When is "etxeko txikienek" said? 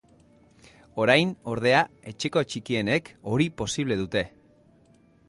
2.13-3.13